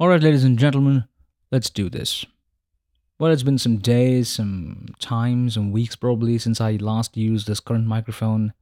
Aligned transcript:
All 0.00 0.08
right, 0.08 0.20
ladies 0.20 0.42
and 0.42 0.58
gentlemen, 0.58 1.04
let's 1.52 1.70
do 1.70 1.88
this. 1.88 2.26
Well, 3.16 3.30
it's 3.30 3.44
been 3.44 3.58
some 3.58 3.76
days, 3.76 4.28
some 4.28 4.88
times, 4.98 5.54
some 5.54 5.70
weeks 5.70 5.94
probably 5.94 6.36
since 6.36 6.60
I 6.60 6.72
last 6.72 7.16
used 7.16 7.46
this 7.46 7.60
current 7.60 7.86
microphone 7.86 8.54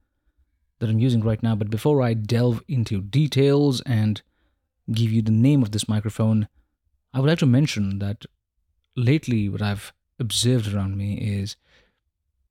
that 0.77 0.91
I'm 0.91 0.99
using 0.99 1.21
right 1.21 1.41
now. 1.41 1.55
But 1.55 1.71
before 1.71 2.03
I 2.03 2.13
delve 2.13 2.61
into 2.67 3.01
details 3.01 3.81
and 3.81 4.21
give 4.91 5.11
you 5.11 5.23
the 5.23 5.31
name 5.31 5.63
of 5.63 5.71
this 5.71 5.89
microphone, 5.89 6.47
I 7.15 7.19
would 7.19 7.29
like 7.29 7.39
to 7.39 7.47
mention 7.47 7.97
that 7.97 8.27
lately 8.95 9.49
what 9.49 9.63
I've 9.63 9.91
observed 10.19 10.71
around 10.71 10.97
me 10.97 11.15
is 11.15 11.55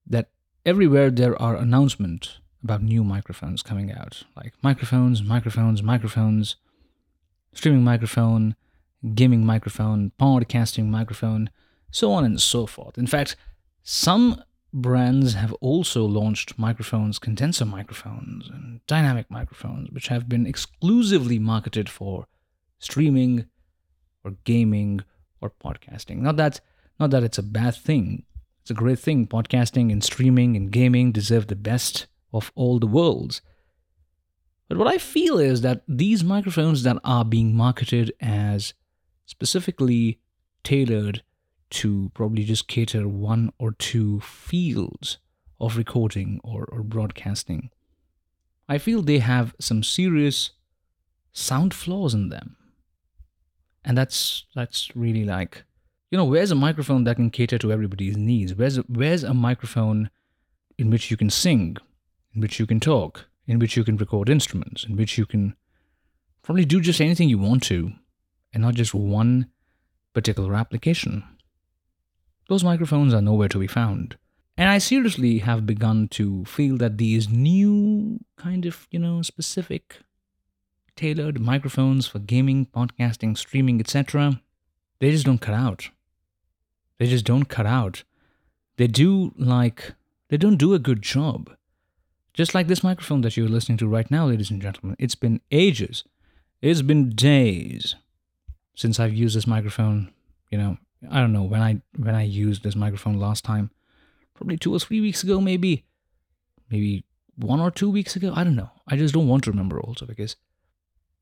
that 0.08 0.30
everywhere 0.66 1.12
there 1.12 1.40
are 1.40 1.54
announcements 1.54 2.40
about 2.64 2.82
new 2.82 3.04
microphones 3.04 3.62
coming 3.62 3.92
out, 3.92 4.24
like 4.34 4.54
microphones, 4.60 5.22
microphones, 5.22 5.84
microphones, 5.84 6.56
streaming 7.54 7.84
microphone, 7.84 8.56
gaming 9.14 9.44
microphone, 9.44 10.12
podcasting 10.18 10.86
microphone, 10.86 11.50
so 11.90 12.12
on 12.12 12.24
and 12.24 12.40
so 12.40 12.66
forth. 12.66 12.96
In 12.96 13.06
fact, 13.06 13.36
some 13.82 14.42
brands 14.72 15.34
have 15.34 15.52
also 15.54 16.04
launched 16.04 16.58
microphones, 16.58 17.18
condenser 17.18 17.64
microphones, 17.64 18.48
and 18.48 18.84
dynamic 18.86 19.30
microphones, 19.30 19.90
which 19.90 20.08
have 20.08 20.28
been 20.28 20.46
exclusively 20.46 21.38
marketed 21.38 21.88
for 21.88 22.26
streaming 22.78 23.46
or 24.24 24.32
gaming 24.44 25.02
or 25.40 25.50
podcasting. 25.50 26.18
Not 26.18 26.36
that 26.36 26.60
not 26.98 27.10
that 27.10 27.24
it's 27.24 27.38
a 27.38 27.42
bad 27.42 27.74
thing. 27.74 28.24
It's 28.62 28.70
a 28.70 28.74
great 28.74 28.98
thing. 28.98 29.26
Podcasting 29.26 29.90
and 29.90 30.04
streaming 30.04 30.56
and 30.56 30.70
gaming 30.70 31.10
deserve 31.10 31.48
the 31.48 31.56
best 31.56 32.06
of 32.32 32.52
all 32.54 32.78
the 32.78 32.86
worlds. 32.86 33.42
But 34.68 34.78
what 34.78 34.86
I 34.86 34.98
feel 34.98 35.38
is 35.38 35.60
that 35.62 35.82
these 35.88 36.22
microphones 36.22 36.84
that 36.84 36.96
are 37.04 37.24
being 37.24 37.54
marketed 37.54 38.12
as 38.20 38.72
specifically 39.32 40.18
tailored 40.62 41.22
to 41.70 42.10
probably 42.14 42.44
just 42.44 42.68
cater 42.68 43.08
one 43.08 43.50
or 43.58 43.72
two 43.72 44.20
fields 44.20 45.18
of 45.58 45.76
recording 45.76 46.38
or, 46.44 46.64
or 46.66 46.82
broadcasting. 46.82 47.70
I 48.68 48.78
feel 48.78 49.00
they 49.00 49.20
have 49.20 49.54
some 49.58 49.82
serious 49.82 50.50
sound 51.32 51.72
flaws 51.72 52.14
in 52.14 52.28
them. 52.28 52.56
And 53.84 53.98
that's 53.98 54.44
that's 54.54 54.94
really 54.94 55.24
like 55.24 55.64
you 56.10 56.18
know, 56.18 56.26
where's 56.26 56.50
a 56.50 56.54
microphone 56.54 57.04
that 57.04 57.16
can 57.16 57.30
cater 57.30 57.56
to 57.58 57.72
everybody's 57.72 58.18
needs? 58.18 58.54
Where's 58.54 58.76
where's 58.86 59.24
a 59.24 59.32
microphone 59.32 60.10
in 60.76 60.90
which 60.90 61.10
you 61.10 61.16
can 61.16 61.30
sing, 61.30 61.78
in 62.34 62.42
which 62.42 62.60
you 62.60 62.66
can 62.66 62.80
talk, 62.80 63.26
in 63.46 63.58
which 63.58 63.78
you 63.78 63.82
can 63.82 63.96
record 63.96 64.28
instruments, 64.28 64.84
in 64.84 64.94
which 64.94 65.16
you 65.16 65.24
can 65.24 65.56
probably 66.42 66.66
do 66.66 66.82
just 66.82 67.00
anything 67.00 67.30
you 67.30 67.38
want 67.38 67.62
to, 67.62 67.92
and 68.52 68.62
not 68.62 68.74
just 68.74 68.94
one 68.94 69.46
particular 70.12 70.54
application. 70.54 71.24
Those 72.48 72.64
microphones 72.64 73.14
are 73.14 73.22
nowhere 73.22 73.48
to 73.48 73.58
be 73.58 73.66
found. 73.66 74.16
And 74.56 74.68
I 74.68 74.78
seriously 74.78 75.38
have 75.38 75.66
begun 75.66 76.08
to 76.08 76.44
feel 76.44 76.76
that 76.76 76.98
these 76.98 77.28
new 77.28 78.20
kind 78.36 78.66
of, 78.66 78.86
you 78.90 78.98
know, 78.98 79.22
specific 79.22 79.98
tailored 80.94 81.40
microphones 81.40 82.06
for 82.06 82.18
gaming, 82.18 82.66
podcasting, 82.66 83.38
streaming, 83.38 83.80
etc., 83.80 84.42
they 85.00 85.10
just 85.10 85.24
don't 85.24 85.40
cut 85.40 85.54
out. 85.54 85.90
They 86.98 87.06
just 87.06 87.24
don't 87.24 87.46
cut 87.46 87.66
out. 87.66 88.04
They 88.76 88.86
do 88.86 89.32
like 89.36 89.94
they 90.28 90.36
don't 90.36 90.56
do 90.56 90.74
a 90.74 90.78
good 90.78 91.02
job. 91.02 91.50
Just 92.34 92.54
like 92.54 92.66
this 92.66 92.84
microphone 92.84 93.20
that 93.22 93.36
you're 93.36 93.48
listening 93.48 93.78
to 93.78 93.88
right 93.88 94.10
now, 94.10 94.26
ladies 94.26 94.50
and 94.50 94.62
gentlemen. 94.62 94.96
It's 94.98 95.14
been 95.14 95.40
ages. 95.50 96.04
It's 96.60 96.82
been 96.82 97.10
days 97.10 97.96
since 98.74 98.98
I've 98.98 99.14
used 99.14 99.36
this 99.36 99.46
microphone. 99.46 100.12
You 100.50 100.58
know, 100.58 100.78
I 101.10 101.20
don't 101.20 101.32
know 101.32 101.42
when 101.42 101.62
I 101.62 101.80
when 101.96 102.14
I 102.14 102.22
used 102.22 102.62
this 102.62 102.76
microphone 102.76 103.18
last 103.18 103.44
time. 103.44 103.70
Probably 104.34 104.56
two 104.56 104.74
or 104.74 104.80
three 104.80 105.00
weeks 105.00 105.22
ago, 105.22 105.40
maybe. 105.40 105.84
Maybe 106.70 107.04
one 107.36 107.60
or 107.60 107.70
two 107.70 107.90
weeks 107.90 108.16
ago. 108.16 108.32
I 108.34 108.44
don't 108.44 108.56
know. 108.56 108.70
I 108.88 108.96
just 108.96 109.14
don't 109.14 109.28
want 109.28 109.44
to 109.44 109.50
remember 109.50 109.80
also 109.80 110.06
because 110.06 110.36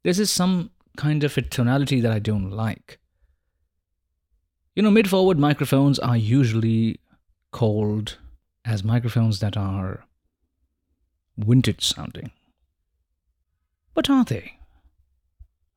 this 0.03 0.19
is 0.19 0.31
some 0.31 0.71
kind 0.97 1.25
of 1.25 1.37
a 1.37 1.43
tonality 1.43 2.01
that 2.01 2.13
I 2.13 2.19
don't 2.19 2.51
like. 2.51 2.99
You 4.75 4.83
know, 4.83 4.91
mid 4.91 5.11
forward 5.11 5.39
microphones 5.39 5.99
are 5.99 6.17
usually 6.17 7.01
called 7.51 8.19
as 8.65 8.85
microphones 8.85 9.41
that 9.41 9.57
are 9.57 10.05
vintage 11.37 11.85
sounding. 11.85 12.31
But 13.95 14.09
are 14.09 14.25
they? 14.25 14.60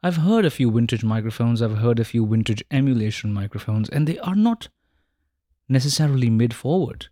I've 0.05 0.17
heard 0.17 0.43
a 0.43 0.51
few 0.51 0.69
vintage 0.69 1.05
microphones, 1.05 1.61
I've 1.61 1.77
heard 1.77 1.97
a 1.97 2.03
few 2.03 2.27
vintage 2.27 2.61
emulation 2.69 3.31
microphones, 3.31 3.87
and 3.87 4.05
they 4.05 4.19
are 4.19 4.35
not 4.35 4.67
necessarily 5.69 6.29
mid 6.29 6.53
forward. 6.53 7.07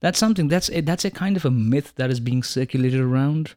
That's 0.00 0.18
something, 0.18 0.48
that's 0.48 0.70
a, 0.70 0.80
that's 0.80 1.04
a 1.04 1.10
kind 1.10 1.36
of 1.36 1.44
a 1.44 1.50
myth 1.50 1.92
that 1.96 2.10
is 2.10 2.18
being 2.18 2.42
circulated 2.42 3.00
around. 3.00 3.56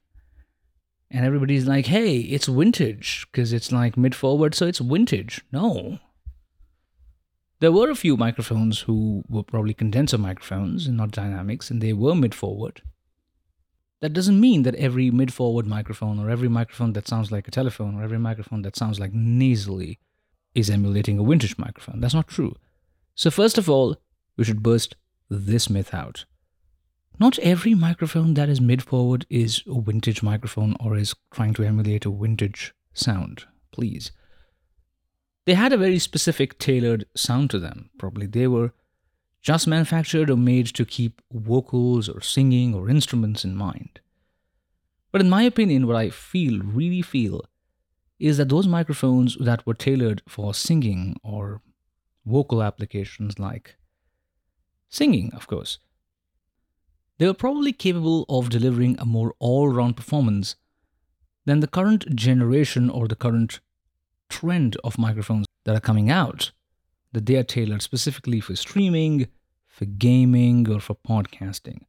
And 1.09 1.25
everybody's 1.25 1.66
like, 1.66 1.86
hey, 1.86 2.18
it's 2.18 2.47
vintage, 2.47 3.25
because 3.31 3.53
it's 3.53 3.72
like 3.72 3.96
mid 3.96 4.14
forward, 4.14 4.53
so 4.53 4.68
it's 4.68 4.80
vintage. 4.80 5.41
No. 5.53 6.00
There 7.62 7.72
were 7.72 7.90
a 7.90 7.96
few 7.96 8.18
microphones 8.18 8.81
who 8.81 9.24
were 9.30 9.44
probably 9.44 9.74
condenser 9.74 10.18
microphones 10.18 10.88
and 10.88 10.97
not 10.97 11.12
dynamics, 11.12 11.72
and 11.72 11.80
they 11.80 11.94
were 11.94 12.16
mid 12.16 12.35
forward. 12.35 12.81
That 14.03 14.12
doesn't 14.12 14.41
mean 14.41 14.64
that 14.64 14.75
every 14.75 15.12
mid 15.12 15.31
forward 15.31 15.66
microphone 15.66 16.19
or 16.19 16.30
every 16.30 16.50
microphone 16.50 16.91
that 16.91 17.08
sounds 17.08 17.31
like 17.31 17.47
a 17.47 17.52
telephone 17.52 17.96
or 17.96 18.03
every 18.03 18.19
microphone 18.19 18.62
that 18.64 18.75
sounds 18.75 19.00
like 19.00 19.14
nasally 19.14 19.97
is 20.53 20.69
emulating 20.69 21.19
a 21.19 21.24
vintage 21.24 21.58
microphone. 21.58 22.02
That's 22.02 22.14
not 22.14 22.28
true. 22.28 22.53
So, 23.16 23.31
first 23.31 23.58
of 23.58 23.69
all, 23.69 23.96
we 24.36 24.44
should 24.44 24.62
burst 24.62 24.97
this 25.30 25.69
myth 25.69 25.94
out. 25.94 26.25
Not 27.18 27.40
every 27.40 27.75
microphone 27.75 28.34
that 28.34 28.50
is 28.50 28.59
mid 28.59 28.84
forward 28.84 29.25
is 29.30 29.64
a 29.68 29.80
vintage 29.80 30.22
microphone 30.22 30.75
or 30.81 30.97
is 30.97 31.16
trying 31.31 31.53
to 31.53 31.64
emulate 31.64 32.06
a 32.06 32.12
vintage 32.12 32.74
sound. 32.94 33.46
Please. 33.72 34.12
They 35.46 35.53
had 35.53 35.72
a 35.72 35.78
very 35.78 36.00
specific 36.00 36.59
tailored 36.59 37.06
sound 37.16 37.52
to 37.52 37.59
them. 37.59 37.90
Probably 37.97 38.28
they 38.28 38.47
were 38.47 38.74
just 39.44 39.68
manufactured 39.68 40.30
or 40.30 40.38
made 40.38 40.68
to 40.68 40.86
keep 40.86 41.22
vocals 41.31 42.08
or 42.08 42.22
singing 42.22 42.74
or 42.74 42.90
instruments 42.90 43.44
in 43.44 43.56
mind. 43.56 44.00
But 45.12 45.22
in 45.22 45.30
my 45.30 45.44
opinion, 45.44 45.86
what 45.86 45.98
I 45.98 46.09
feel, 46.09 46.62
really 46.64 47.02
feel, 47.02 47.46
is 48.20 48.38
that 48.38 48.48
those 48.48 48.68
microphones 48.68 49.36
that 49.40 49.68
were 49.68 49.74
tailored 49.74 50.22
for 50.28 50.53
singing 50.53 51.18
or 51.24 51.62
vocal 52.26 52.64
applications 52.64 53.38
like 53.38 53.76
singing, 54.90 55.32
of 55.34 55.46
course, 55.46 55.78
they 57.18 57.28
were 57.28 57.34
probably 57.34 57.74
capable 57.74 58.26
of 58.30 58.50
delivering 58.50 58.98
a 58.98 59.06
more 59.06 59.36
all 59.40 59.68
round 59.68 59.98
performance 59.98 60.56
than 61.46 61.59
the 61.59 61.68
current 61.68 62.16
generation 62.16 62.90
or 62.90 63.09
the 63.09 63.16
current 63.16 63.59
trend 64.30 64.78
of 64.86 64.98
microphones 64.98 65.46
that 65.66 65.76
are 65.76 65.82
coming 65.82 66.09
out 66.09 66.53
that 67.13 67.25
they 67.25 67.35
are 67.35 67.44
tailored 67.44 67.81
specifically 67.81 68.40
for 68.40 68.56
streaming, 68.56 69.28
for 69.68 69.85
gaming, 69.85 70.69
or 70.69 70.79
for 70.79 70.96
podcasting. 70.96 71.81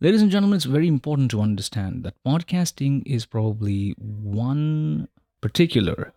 Ladies 0.00 0.22
and 0.22 0.30
gentlemen, 0.30 0.56
it's 0.56 0.64
very 0.64 0.88
important 0.88 1.30
to 1.32 1.40
understand 1.40 2.02
that 2.04 2.22
podcasting 2.24 3.02
is 3.06 3.26
probably 3.26 3.94
one 3.98 5.08
particular 5.40 6.12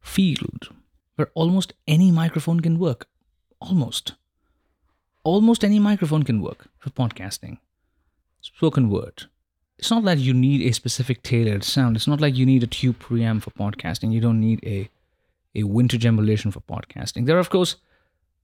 field 0.00 0.68
where 1.16 1.30
almost 1.34 1.72
any 1.86 2.10
microphone 2.10 2.60
can 2.60 2.78
work. 2.78 3.06
Almost. 3.60 4.14
Almost 5.24 5.64
any 5.64 5.78
microphone 5.78 6.22
can 6.22 6.40
work 6.40 6.68
for 6.78 6.90
podcasting. 6.90 7.58
Spoken 8.40 8.88
word. 8.88 9.24
It's 9.78 9.90
not 9.90 10.04
that 10.04 10.18
you 10.18 10.34
need 10.34 10.62
a 10.62 10.72
specific 10.72 11.22
tailored 11.22 11.64
sound. 11.64 11.96
It's 11.96 12.06
not 12.06 12.20
like 12.20 12.36
you 12.36 12.46
need 12.46 12.62
a 12.62 12.66
tube 12.66 12.98
preamp 12.98 13.42
for 13.42 13.50
podcasting. 13.52 14.12
You 14.12 14.20
don't 14.20 14.40
need 14.40 14.60
a 14.64 14.88
a 15.54 15.62
vintage 15.62 16.06
emulation 16.06 16.50
for 16.50 16.60
podcasting. 16.60 17.26
There 17.26 17.36
are 17.36 17.40
of 17.40 17.50
course 17.50 17.76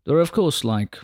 there 0.05 0.17
are 0.17 0.21
of 0.21 0.33
course 0.33 0.65
like 0.65 0.99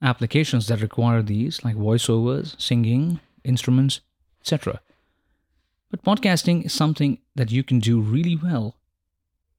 applications 0.00 0.66
that 0.66 0.80
require 0.80 1.22
these, 1.22 1.64
like 1.64 1.76
voiceovers, 1.76 2.60
singing, 2.60 3.20
instruments, 3.44 4.00
etc. 4.40 4.80
But 5.90 6.02
podcasting 6.02 6.64
is 6.64 6.72
something 6.72 7.18
that 7.36 7.52
you 7.52 7.62
can 7.62 7.78
do 7.78 8.00
really 8.00 8.36
well, 8.36 8.76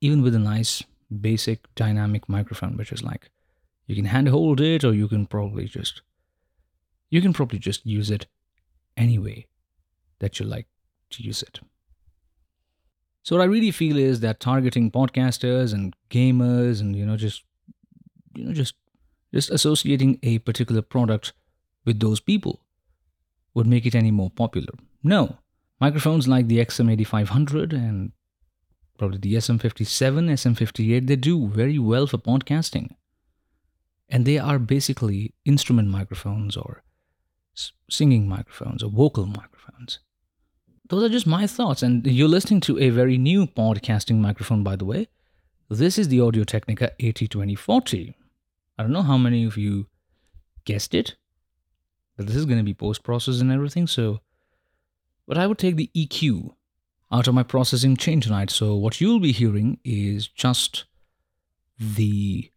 even 0.02 0.22
with 0.22 0.36
a 0.36 0.40
nice 0.40 0.84
basic 1.22 1.74
dynamic 1.76 2.28
microphone, 2.28 2.76
which 2.76 2.92
is 2.92 3.04
like 3.04 3.30
you 3.88 3.96
can 3.96 4.06
handhold 4.06 4.60
it 4.60 4.84
or 4.84 4.94
you 4.94 5.08
can 5.08 5.26
probably 5.26 5.66
just 5.66 6.02
you 7.10 7.22
can 7.22 7.34
probably 7.34 7.60
just 7.60 7.86
use 7.86 8.10
it 8.10 8.26
anyway 8.98 9.46
that 10.20 10.40
you 10.40 10.46
like 10.46 10.68
to 11.12 11.24
use 11.24 11.44
it. 11.44 11.60
So 13.24 13.38
what 13.38 13.44
I 13.44 13.46
really 13.46 13.72
feel 13.72 13.98
is 13.98 14.20
that 14.20 14.40
targeting 14.40 14.92
podcasters 14.92 15.74
and 15.74 15.96
gamers 16.10 16.82
and 16.82 16.96
you 16.96 17.06
know 17.06 17.18
just 17.18 17.44
you 18.36 18.46
know 18.46 18.54
just 18.54 18.76
just 19.34 19.50
associating 19.50 20.20
a 20.22 20.40
particular 20.40 20.82
product 20.82 21.34
with 21.86 22.00
those 22.00 22.20
people 22.20 22.62
would 23.54 23.68
make 23.68 23.86
it 23.86 23.96
any 23.96 24.12
more 24.12 24.30
popular. 24.30 24.74
No. 25.04 25.38
Microphones 25.80 26.28
like 26.28 26.48
the 26.48 26.60
XM8500 26.60 27.74
and 27.74 28.12
probably 28.98 29.18
the 29.18 29.36
SM57, 29.36 30.30
SM58, 30.30 31.08
they 31.08 31.16
do 31.16 31.48
very 31.48 31.80
well 31.80 32.08
for 32.08 32.18
podcasting. 32.18 32.92
And 34.08 34.26
they 34.26 34.38
are 34.38 34.60
basically 34.60 35.34
instrument 35.46 35.90
microphones 35.90 36.56
or 36.56 36.84
singing 37.90 38.28
microphones 38.28 38.84
or 38.84 38.90
vocal 38.90 39.26
microphones. 39.26 40.00
Those 40.94 41.06
are 41.06 41.10
just 41.10 41.26
my 41.26 41.48
thoughts. 41.48 41.82
And 41.82 42.06
you're 42.06 42.28
listening 42.28 42.60
to 42.62 42.78
a 42.78 42.92
very 42.92 43.18
new 43.18 43.48
podcasting 43.48 44.18
microphone, 44.18 44.62
by 44.62 44.76
the 44.76 44.86
way. 44.86 45.08
This 45.68 45.98
is 45.98 46.08
the 46.08 46.22
Audio 46.22 46.44
Technica 46.44 46.92
AT2040. 47.00 48.14
I 48.78 48.84
don't 48.84 48.92
know 48.92 49.02
how 49.02 49.18
many 49.18 49.44
of 49.44 49.58
you 49.58 49.88
guessed 50.66 50.94
it, 50.94 51.16
but 52.16 52.28
this 52.28 52.36
is 52.36 52.46
going 52.46 52.60
to 52.60 52.64
be 52.64 52.76
post 52.76 53.02
process 53.02 53.42
and 53.42 53.52
everything. 53.52 53.88
So, 53.88 54.20
but 55.28 55.36
I 55.36 55.48
would 55.48 55.58
take 55.58 55.78
the 55.78 55.90
EQ 55.96 56.54
out 57.12 57.28
of 57.28 57.34
my 57.34 57.42
processing 57.42 57.98
chain 57.98 58.22
tonight. 58.22 58.52
So, 58.52 58.76
what 58.76 59.02
you'll 59.02 59.20
be 59.20 59.32
hearing 59.32 59.80
is 59.84 60.28
just 60.28 60.86
the 61.80 62.52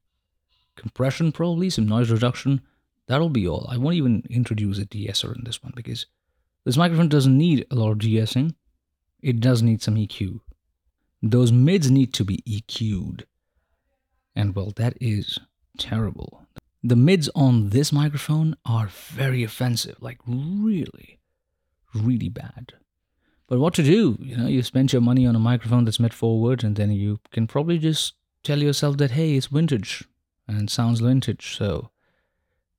compression, 0.77 1.33
probably 1.33 1.71
some 1.71 1.89
noise 1.89 2.11
reduction. 2.11 2.61
That'll 3.09 3.31
be 3.31 3.49
all. 3.49 3.67
I 3.71 3.79
won't 3.79 3.97
even 3.97 4.25
introduce 4.29 4.77
a 4.77 4.85
de-esser 4.85 5.33
in 5.33 5.45
this 5.45 5.63
one 5.63 5.73
because 5.75 6.05
this 6.67 6.77
microphone 6.77 7.09
doesn't 7.09 7.39
need 7.39 7.65
a 7.71 7.77
lot 7.77 7.93
of 7.93 7.99
de-essing. 7.99 8.55
It 9.23 9.39
does 9.39 9.63
need 9.63 9.81
some 9.81 9.95
EQ. 9.95 10.41
Those 11.23 11.53
mids 11.53 11.93
need 11.93 12.13
to 12.15 12.25
be 12.25 12.43
EQ'd. 12.47 13.25
And 14.35 14.55
well, 14.55 14.73
that 14.75 14.99
is 15.01 15.39
terrible. 15.79 16.43
The 16.83 16.97
mids 16.97 17.31
on 17.37 17.71
this 17.71 17.93
microphone 17.93 18.57
are 18.67 18.89
very 18.89 19.45
offensive, 19.45 19.97
like 20.01 20.19
really, 20.27 21.21
really 21.95 22.29
bad. 22.29 22.73
But 23.47 23.61
what 23.61 23.75
to 23.75 23.85
do? 23.85 24.19
You 24.21 24.37
know, 24.37 24.49
you 24.49 24.65
spend 24.65 24.93
your 24.93 25.03
money 25.03 25.25
on 25.25 25.37
a 25.37 25.41
microphone 25.41 25.85
that's 25.85 26.01
mid 26.01 26.13
forward, 26.13 26.65
and 26.65 26.75
then 26.75 26.91
you 26.91 27.21
can 27.31 27.47
probably 27.47 27.79
just 27.79 28.15
tell 28.43 28.59
yourself 28.59 28.97
that, 28.97 29.13
hey, 29.13 29.37
it's 29.37 29.47
vintage 29.47 30.05
and 30.49 30.69
sounds 30.69 30.99
vintage. 30.99 31.57
So, 31.57 31.91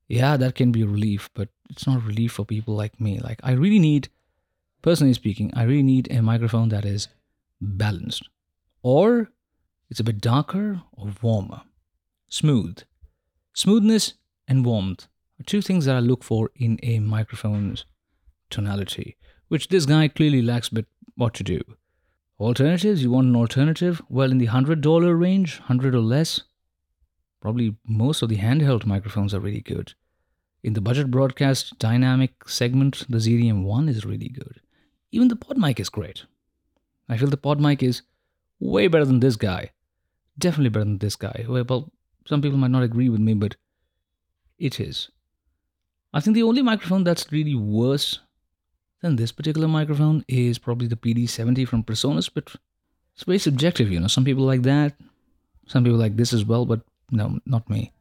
yeah, 0.08 0.36
that 0.36 0.54
can 0.54 0.72
be 0.72 0.82
a 0.82 0.86
relief, 0.86 1.30
but 1.34 1.48
it's 1.68 1.86
not 1.86 2.04
relief 2.04 2.32
for 2.32 2.44
people 2.44 2.74
like 2.74 3.00
me. 3.00 3.18
Like, 3.18 3.40
I 3.42 3.52
really 3.52 3.78
need, 3.78 4.08
personally 4.82 5.14
speaking, 5.14 5.50
I 5.54 5.64
really 5.64 5.82
need 5.82 6.10
a 6.10 6.22
microphone 6.22 6.68
that 6.70 6.84
is 6.84 7.08
balanced, 7.60 8.28
or 8.82 9.30
it's 9.90 10.00
a 10.00 10.04
bit 10.04 10.20
darker 10.20 10.82
or 10.92 11.10
warmer, 11.22 11.62
smooth. 12.28 12.78
Smoothness 13.54 14.14
and 14.46 14.64
warmth 14.64 15.08
are 15.40 15.44
two 15.44 15.62
things 15.62 15.84
that 15.84 15.96
I 15.96 16.00
look 16.00 16.22
for 16.22 16.50
in 16.54 16.78
a 16.82 17.00
microphone's 17.00 17.84
tonality, 18.50 19.16
which 19.48 19.68
this 19.68 19.86
guy 19.86 20.08
clearly 20.08 20.42
lacks, 20.42 20.68
but 20.68 20.86
what 21.16 21.34
to 21.34 21.44
do? 21.44 21.60
Alternatives? 22.38 23.02
You 23.02 23.10
want 23.10 23.26
an 23.26 23.36
alternative? 23.36 24.00
Well, 24.08 24.30
in 24.30 24.38
the 24.38 24.46
$100 24.46 25.20
range, 25.20 25.58
100 25.58 25.94
or 25.94 26.00
less, 26.00 26.42
probably 27.40 27.76
most 27.84 28.22
of 28.22 28.28
the 28.28 28.36
handheld 28.36 28.86
microphones 28.86 29.34
are 29.34 29.40
really 29.40 29.60
good. 29.60 29.94
In 30.62 30.72
the 30.72 30.80
budget 30.80 31.10
broadcast 31.10 31.78
dynamic 31.78 32.48
segment, 32.48 33.04
the 33.08 33.18
ZDM 33.18 33.62
1 33.62 33.88
is 33.88 34.04
really 34.04 34.28
good. 34.28 34.60
Even 35.12 35.28
the 35.28 35.36
pod 35.36 35.56
mic 35.56 35.78
is 35.78 35.88
great. 35.88 36.24
I 37.08 37.16
feel 37.16 37.28
the 37.28 37.36
pod 37.36 37.60
mic 37.60 37.82
is 37.82 38.02
way 38.60 38.88
better 38.88 39.04
than 39.04 39.20
this 39.20 39.36
guy. 39.36 39.70
Definitely 40.38 40.70
better 40.70 40.84
than 40.84 40.98
this 40.98 41.16
guy. 41.16 41.44
Well, 41.48 41.90
some 42.26 42.42
people 42.42 42.58
might 42.58 42.70
not 42.70 42.82
agree 42.82 43.08
with 43.08 43.20
me, 43.20 43.34
but 43.34 43.56
it 44.58 44.80
is. 44.80 45.10
I 46.12 46.20
think 46.20 46.34
the 46.34 46.42
only 46.42 46.62
microphone 46.62 47.04
that's 47.04 47.30
really 47.30 47.54
worse 47.54 48.18
than 49.00 49.16
this 49.16 49.32
particular 49.32 49.68
microphone 49.68 50.24
is 50.26 50.58
probably 50.58 50.88
the 50.88 50.96
PD70 50.96 51.68
from 51.68 51.84
Presonus, 51.84 52.28
but 52.32 52.56
it's 53.14 53.24
very 53.24 53.38
subjective, 53.38 53.90
you 53.90 54.00
know. 54.00 54.08
Some 54.08 54.24
people 54.24 54.44
like 54.44 54.62
that, 54.62 54.94
some 55.66 55.84
people 55.84 55.98
like 55.98 56.16
this 56.16 56.32
as 56.32 56.44
well, 56.44 56.66
but 56.66 56.80
no, 57.10 57.38
not 57.46 57.68
me. 57.70 57.92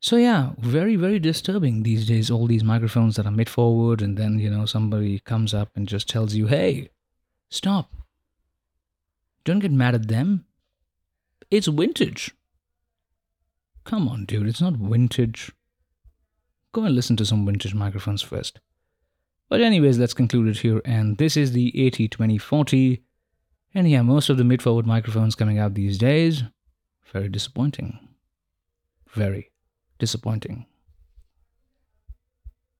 So 0.00 0.16
yeah, 0.16 0.50
very, 0.58 0.94
very 0.96 1.18
disturbing 1.18 1.82
these 1.82 2.06
days, 2.06 2.30
all 2.30 2.46
these 2.46 2.62
microphones 2.62 3.16
that 3.16 3.26
are 3.26 3.32
mid 3.32 3.48
forward, 3.48 4.00
and 4.00 4.16
then, 4.16 4.38
you 4.38 4.48
know, 4.48 4.64
somebody 4.64 5.18
comes 5.18 5.52
up 5.52 5.70
and 5.74 5.88
just 5.88 6.08
tells 6.08 6.34
you, 6.34 6.46
hey, 6.46 6.90
stop. 7.50 7.90
Don't 9.44 9.58
get 9.58 9.72
mad 9.72 9.94
at 9.94 10.08
them. 10.08 10.44
It's 11.50 11.66
vintage. 11.66 12.34
Come 13.84 14.08
on, 14.08 14.24
dude, 14.24 14.46
it's 14.46 14.60
not 14.60 14.74
vintage. 14.74 15.50
Go 16.72 16.84
and 16.84 16.94
listen 16.94 17.16
to 17.16 17.24
some 17.24 17.44
vintage 17.44 17.74
microphones 17.74 18.22
first. 18.22 18.60
But 19.48 19.62
anyways, 19.62 19.98
let's 19.98 20.14
conclude 20.14 20.48
it 20.48 20.58
here, 20.58 20.82
and 20.84 21.16
this 21.16 21.36
is 21.36 21.52
the 21.52 21.72
AT2040. 21.72 23.00
And 23.74 23.90
yeah, 23.90 24.02
most 24.02 24.28
of 24.28 24.36
the 24.36 24.44
mid-forward 24.44 24.86
microphones 24.86 25.34
coming 25.34 25.58
out 25.58 25.74
these 25.74 25.98
days, 25.98 26.44
very 27.12 27.28
disappointing. 27.28 27.98
Very 29.14 29.50
disappointing. 29.98 30.66